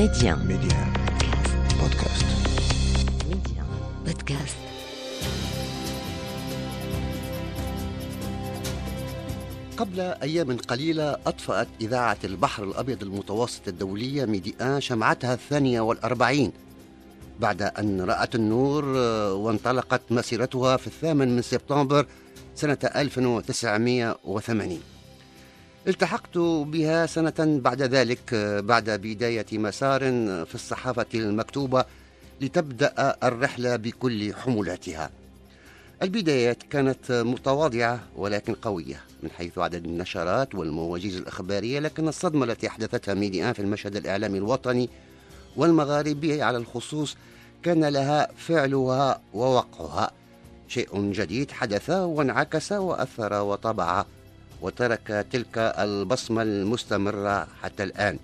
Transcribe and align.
Média. 0.00 0.32
Média. 0.36 0.80
Podcast. 1.76 2.24
Média. 3.28 3.62
Podcast. 4.06 4.56
قبل 9.76 10.00
أيام 10.00 10.56
قليلة 10.56 11.16
أطفأت 11.26 11.68
إذاعة 11.80 12.18
البحر 12.24 12.64
الأبيض 12.64 13.02
المتوسط 13.02 13.68
الدولية 13.68 14.24
ميديان 14.24 14.80
شمعتها 14.80 15.34
الثانية 15.34 15.80
والأربعين 15.80 16.52
بعد 17.40 17.62
أن 17.62 18.00
رأت 18.00 18.34
النور 18.34 18.84
آه، 18.96 19.34
وانطلقت 19.34 20.02
مسيرتها 20.10 20.76
في 20.76 20.86
الثامن 20.86 21.36
من 21.36 21.42
سبتمبر 21.42 22.06
سنة 22.54 22.78
1980 22.96 24.80
التحقت 25.88 26.38
بها 26.38 27.06
سنة 27.06 27.32
بعد 27.38 27.82
ذلك 27.82 28.34
بعد 28.64 28.90
بداية 28.90 29.46
مسار 29.52 30.00
في 30.44 30.54
الصحافة 30.54 31.06
المكتوبة 31.14 31.84
لتبدأ 32.40 33.16
الرحلة 33.22 33.76
بكل 33.76 34.34
حمولاتها. 34.34 35.10
البدايات 36.02 36.62
كانت 36.62 37.12
متواضعة 37.12 38.00
ولكن 38.16 38.54
قوية 38.54 39.00
من 39.22 39.30
حيث 39.30 39.58
عدد 39.58 39.84
النشرات 39.84 40.54
والمواجيز 40.54 41.16
الإخبارية 41.16 41.78
لكن 41.80 42.08
الصدمة 42.08 42.44
التي 42.44 42.68
أحدثتها 42.68 43.14
ميديان 43.14 43.52
في 43.52 43.62
المشهد 43.62 43.96
الإعلامي 43.96 44.38
الوطني 44.38 44.88
والمغاربي 45.56 46.42
على 46.42 46.58
الخصوص 46.58 47.16
كان 47.62 47.84
لها 47.84 48.28
فعلها 48.36 49.20
ووقعها. 49.34 50.10
شيء 50.68 51.12
جديد 51.12 51.50
حدث 51.50 51.90
وانعكس 51.90 52.72
وأثر 52.72 53.42
وطبع 53.42 54.04
وترك 54.62 55.26
تلك 55.32 55.58
البصمة 55.58 56.42
المستمرة 56.42 57.48
حتى 57.62 57.82
الآن. 57.82 58.18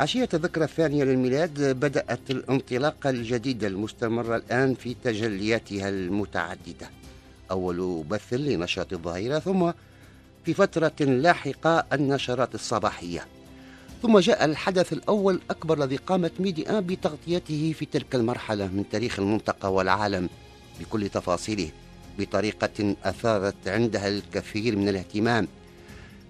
عشية 0.00 0.28
الذكرى 0.34 0.64
الثانية 0.64 1.04
للميلاد 1.04 1.80
بدأت 1.80 2.30
الانطلاقة 2.30 3.10
الجديدة 3.10 3.66
المستمرة 3.66 4.36
الآن 4.36 4.74
في 4.74 4.96
تجلياتها 5.04 5.88
المتعددة. 5.88 6.90
أول 7.50 8.04
بث 8.10 8.32
لنشاط 8.32 8.92
الظهيرة 8.92 9.38
ثم 9.38 9.70
في 10.44 10.54
فترة 10.54 10.92
لاحقة 11.00 11.86
النشرات 11.92 12.54
الصباحية. 12.54 13.26
ثم 14.02 14.18
جاء 14.18 14.44
الحدث 14.44 14.92
الأول 14.92 15.34
الأكبر 15.34 15.84
الذي 15.84 15.96
قامت 15.96 16.40
ميديا 16.40 16.80
بتغطيته 16.80 17.74
في 17.78 17.84
تلك 17.84 18.14
المرحلة 18.14 18.66
من 18.66 18.84
تاريخ 18.92 19.18
المنطقة 19.18 19.68
والعالم 19.68 20.28
بكل 20.80 21.08
تفاصيله 21.08 21.70
بطريقة 22.18 22.96
أثارت 23.04 23.68
عندها 23.68 24.08
الكثير 24.08 24.76
من 24.76 24.88
الاهتمام. 24.88 25.48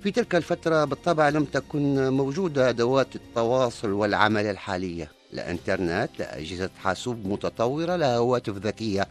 في 0.03 0.11
تلك 0.11 0.35
الفترة 0.35 0.85
بالطبع 0.85 1.29
لم 1.29 1.45
تكن 1.45 2.09
موجودة 2.09 2.69
أدوات 2.69 3.17
التواصل 3.17 3.91
والعمل 3.91 4.47
الحالية. 4.47 5.11
لا 5.33 5.51
إنترنت 5.51 6.11
لا 6.19 6.39
أجهزة 6.39 6.71
حاسوب 6.79 7.27
متطورة 7.27 7.97
لا 7.97 8.17
هواتف 8.17 8.57
ذكية 8.57 9.09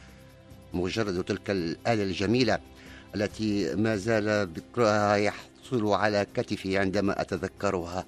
مجرد 0.73 1.23
تلك 1.23 1.50
الآلة 1.50 2.03
الجميلة 2.03 2.59
التي 3.16 3.75
ما 3.75 3.95
زال 3.95 4.47
ذكرها 4.56 5.16
يحصل 5.16 5.88
على 5.88 6.25
كتفي 6.33 6.78
عندما 6.78 7.22
أتذكرها. 7.22 8.06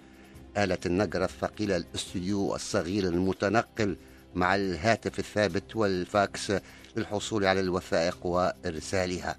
آلة 0.58 0.78
النقرة 0.86 1.26
الثقيلة 1.26 1.76
الأستوديو 1.76 2.56
الصغير 2.56 3.04
المتنقل 3.04 3.98
مع 4.36 4.56
الهاتف 4.56 5.20
الثابت 5.20 5.76
والفاكس 5.76 6.54
للحصول 6.98 7.46
على 7.46 7.60
الوثائق 7.60 8.26
وإرسالها. 8.26 9.36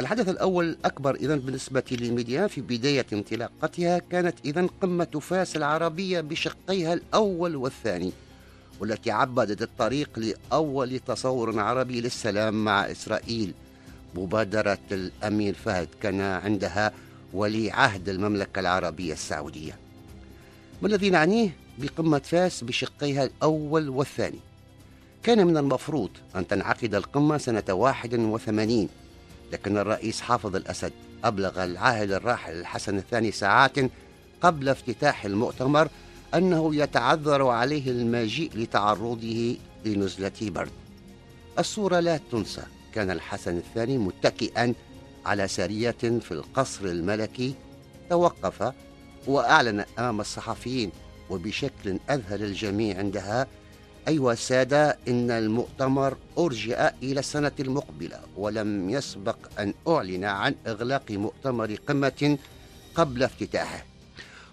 الحدث 0.00 0.28
الأول 0.28 0.76
أكبر 0.84 1.14
إذا 1.14 1.36
بالنسبة 1.36 1.82
لميدي1 1.90 2.46
في 2.46 2.60
بداية 2.60 3.06
انطلاقتها 3.12 3.98
كانت 3.98 4.34
إذا 4.44 4.66
قمة 4.82 5.20
فاس 5.20 5.56
العربية 5.56 6.20
بشقيها 6.20 6.94
الأول 6.94 7.56
والثاني 7.56 8.12
والتي 8.80 9.10
عبدت 9.10 9.62
الطريق 9.62 10.10
لأول 10.18 10.98
تصور 10.98 11.60
عربي 11.60 12.00
للسلام 12.00 12.64
مع 12.64 12.90
إسرائيل. 12.90 13.54
مبادرة 14.14 14.78
الأمير 14.92 15.54
فهد 15.54 15.88
كان 16.02 16.20
عندها 16.20 16.92
ولي 17.32 17.70
عهد 17.70 18.08
المملكة 18.08 18.60
العربية 18.60 19.12
السعودية. 19.12 19.78
ما 20.82 20.88
الذي 20.88 21.10
نعنيه 21.10 21.56
بقمة 21.78 22.18
فاس 22.18 22.64
بشقيها 22.64 23.24
الأول 23.24 23.88
والثاني؟ 23.88 24.38
كان 25.22 25.46
من 25.46 25.56
المفروض 25.56 26.10
أن 26.36 26.46
تنعقد 26.46 26.94
القمة 26.94 27.38
سنة 27.38 27.64
81 27.70 28.88
لكن 29.52 29.78
الرئيس 29.78 30.20
حافظ 30.20 30.56
الأسد 30.56 30.92
أبلغ 31.24 31.64
العاهل 31.64 32.12
الراحل 32.12 32.52
الحسن 32.52 32.98
الثاني 32.98 33.32
ساعات 33.32 33.76
قبل 34.42 34.68
افتتاح 34.68 35.24
المؤتمر 35.24 35.88
أنه 36.34 36.74
يتعذر 36.74 37.46
عليه 37.46 37.90
المجيء 37.90 38.50
لتعرضه 38.54 39.56
لنزلة 39.84 40.32
برد. 40.40 40.70
الصورة 41.58 42.00
لا 42.00 42.20
تنسى 42.32 42.62
كان 42.94 43.10
الحسن 43.10 43.56
الثاني 43.56 43.98
متكئا 43.98 44.74
على 45.26 45.48
سرية 45.48 45.90
في 45.90 46.32
القصر 46.32 46.84
الملكي 46.84 47.54
توقف 48.10 48.72
وأعلن 49.26 49.84
أمام 49.98 50.20
الصحفيين 50.20 50.90
وبشكل 51.30 51.98
أذهل 52.10 52.42
الجميع 52.42 52.98
عندها 52.98 53.46
أيها 54.08 54.32
السادة 54.32 54.98
إن 55.08 55.30
المؤتمر 55.30 56.16
أرجئ 56.38 56.90
إلى 57.02 57.20
السنة 57.20 57.52
المقبلة 57.60 58.20
ولم 58.36 58.90
يسبق 58.90 59.36
أن 59.58 59.74
أعلن 59.88 60.24
عن 60.24 60.54
إغلاق 60.66 61.10
مؤتمر 61.10 61.74
قمة 61.74 62.38
قبل 62.94 63.22
افتتاحه. 63.22 63.84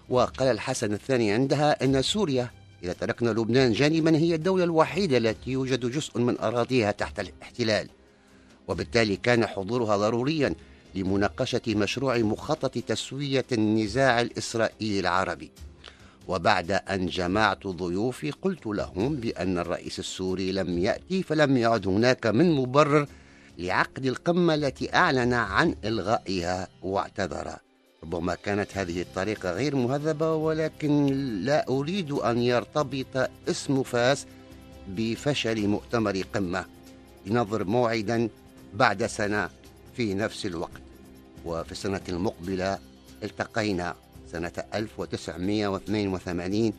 وقال 0.08 0.48
الحسن 0.48 0.92
الثاني 0.92 1.32
عندها 1.32 1.84
أن 1.84 2.02
سوريا 2.02 2.50
إذا 2.82 2.92
تركنا 2.92 3.30
لبنان 3.30 3.72
جانبا 3.72 4.16
هي 4.16 4.34
الدولة 4.34 4.64
الوحيدة 4.64 5.16
التي 5.16 5.50
يوجد 5.50 5.86
جزء 5.90 6.18
من 6.18 6.38
أراضيها 6.38 6.90
تحت 6.90 7.20
الاحتلال. 7.20 7.88
وبالتالي 8.68 9.16
كان 9.16 9.46
حضورها 9.46 9.96
ضروريا 9.96 10.54
لمناقشة 10.94 11.62
مشروع 11.68 12.18
مخطط 12.18 12.78
تسوية 12.78 13.44
النزاع 13.52 14.20
الإسرائيلي 14.20 15.00
العربي. 15.00 15.50
وبعد 16.28 16.70
أن 16.70 17.06
جمعت 17.06 17.66
ضيوفي 17.66 18.30
قلت 18.30 18.66
لهم 18.66 19.16
بأن 19.16 19.58
الرئيس 19.58 19.98
السوري 19.98 20.52
لم 20.52 20.78
يأتي 20.78 21.22
فلم 21.22 21.56
يعد 21.56 21.86
هناك 21.86 22.26
من 22.26 22.52
مبرر 22.52 23.06
لعقد 23.58 24.06
القمة 24.06 24.54
التي 24.54 24.94
أعلن 24.94 25.32
عن 25.32 25.74
إلغائها 25.84 26.68
واعتذر. 26.82 27.56
ربما 28.02 28.34
كانت 28.34 28.76
هذه 28.76 29.02
الطريقة 29.02 29.52
غير 29.52 29.76
مهذبة 29.76 30.34
ولكن 30.34 31.06
لا 31.44 31.68
أريد 31.68 32.12
أن 32.12 32.38
يرتبط 32.38 33.30
اسم 33.48 33.82
فاس 33.82 34.26
بفشل 34.88 35.68
مؤتمر 35.68 36.22
قمة. 36.34 36.64
لنظر 37.26 37.64
موعدا 37.64 38.28
بعد 38.74 39.06
سنة 39.06 39.50
في 39.96 40.14
نفس 40.14 40.46
الوقت. 40.46 40.82
وفي 41.44 41.72
السنة 41.72 42.00
المقبلة 42.08 42.78
التقينا. 43.22 43.94
سنة 44.34 44.52
1982 44.74 46.72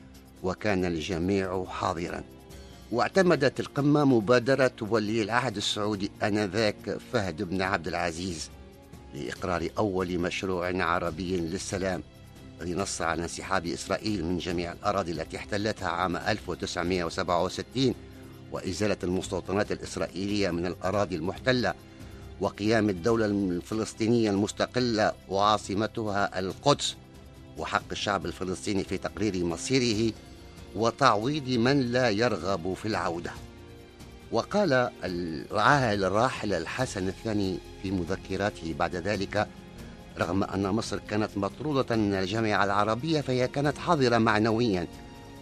وكان 0.43 0.85
الجميع 0.85 1.65
حاضرا. 1.65 2.23
واعتمدت 2.91 3.59
القمة 3.59 4.05
مبادرة 4.05 4.71
ولي 4.81 5.21
العهد 5.21 5.57
السعودي 5.57 6.11
آنذاك 6.23 6.97
فهد 7.13 7.43
بن 7.43 7.61
عبد 7.61 7.87
العزيز 7.87 8.49
لإقرار 9.15 9.69
أول 9.77 10.19
مشروع 10.19 10.83
عربي 10.83 11.37
للسلام 11.37 12.03
الذي 12.61 12.73
نص 12.73 13.01
على 13.01 13.23
انسحاب 13.23 13.65
إسرائيل 13.65 14.25
من 14.25 14.37
جميع 14.37 14.71
الأراضي 14.71 15.11
التي 15.11 15.37
احتلتها 15.37 15.89
عام 15.89 16.17
1967 16.17 17.93
وإزالة 18.51 18.97
المستوطنات 19.03 19.71
الإسرائيلية 19.71 20.49
من 20.51 20.65
الأراضي 20.65 21.15
المحتلة 21.15 21.73
وقيام 22.41 22.89
الدولة 22.89 23.25
الفلسطينية 23.25 24.29
المستقلة 24.29 25.13
وعاصمتها 25.29 26.39
القدس. 26.39 26.95
وحق 27.57 27.83
الشعب 27.91 28.25
الفلسطيني 28.25 28.83
في 28.83 28.97
تقرير 28.97 29.45
مصيره 29.45 30.13
وتعويض 30.75 31.49
من 31.49 31.81
لا 31.81 32.09
يرغب 32.09 32.73
في 32.73 32.87
العودة. 32.87 33.31
وقال 34.31 34.89
العاهل 35.03 36.03
الراحل 36.03 36.53
الحسن 36.53 37.07
الثاني 37.07 37.57
في 37.83 37.91
مذكراته 37.91 38.75
بعد 38.79 38.95
ذلك 38.95 39.47
رغم 40.17 40.43
أن 40.43 40.67
مصر 40.69 40.99
كانت 40.99 41.37
مطرودة 41.37 41.95
من 41.95 42.13
الجامعة 42.13 42.63
العربية 42.63 43.21
فهي 43.21 43.47
كانت 43.47 43.77
حاضرة 43.77 44.17
معنويا. 44.17 44.87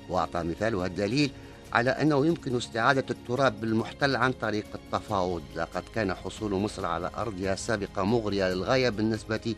وأعطى 0.10 0.44
مثالها 0.44 0.86
الدليل 0.86 1.32
على 1.74 1.90
أنه 1.90 2.26
يمكن 2.26 2.58
استعادة 2.58 3.06
التراب 3.10 3.64
المحتل 3.64 4.16
عن 4.16 4.32
طريق 4.32 4.66
التفاوض. 4.76 5.44
لقد 5.56 5.84
كان 5.96 6.14
حصول 6.14 6.54
مصر 6.54 6.86
على 6.86 7.12
أرضها 7.18 7.54
السابقة 7.54 8.04
مغرية 8.04 8.50
للغاية 8.54 8.90
بالنسبة 8.90 9.56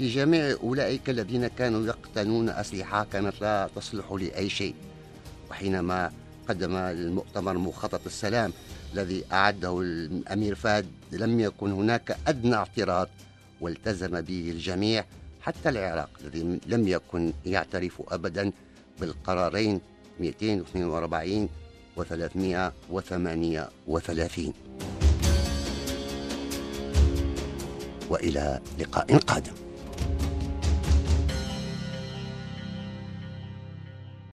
لجميع 0.00 0.56
أولئك 0.62 1.10
الذين 1.10 1.46
كانوا 1.46 1.86
يقتنون 1.86 2.48
أسلحة 2.48 3.06
كانت 3.12 3.40
لا 3.40 3.68
تصلح 3.76 4.12
لأي 4.12 4.50
شيء 4.50 4.74
وحينما 5.50 6.12
قدم 6.48 6.76
المؤتمر 6.76 7.58
مخطط 7.58 8.00
السلام 8.06 8.52
الذي 8.94 9.24
أعده 9.32 9.80
الأمير 9.80 10.54
فهد 10.54 10.86
لم 11.12 11.40
يكن 11.40 11.72
هناك 11.72 12.16
أدنى 12.26 12.54
اعتراض 12.54 13.08
والتزم 13.60 14.20
به 14.20 14.50
الجميع 14.50 15.04
حتى 15.40 15.68
العراق 15.68 16.10
الذي 16.24 16.60
لم 16.66 16.88
يكن 16.88 17.32
يعترف 17.46 18.02
أبدا 18.08 18.52
بالقرارين 19.00 19.80
242 20.20 21.48
و 21.96 22.04
338 22.04 24.52
وإلى 28.10 28.60
لقاء 28.78 29.16
قادم. 29.16 29.52